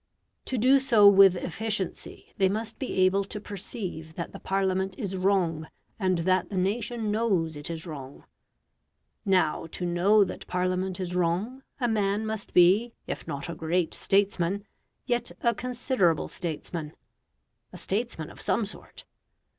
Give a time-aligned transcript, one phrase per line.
[0.45, 5.15] To do so with efficiency they must be able to perceive that the Parliament is
[5.15, 5.67] wrong,
[5.99, 8.23] and that the nation knows it is wrong.
[9.25, 13.93] Now to know that Parliament is wrong, a man must be, if not a great
[13.93, 14.63] statesman,
[15.05, 16.93] yet a considerable statesman
[17.71, 19.05] a statesman of some sort.